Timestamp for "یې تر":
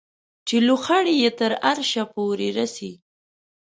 1.23-1.51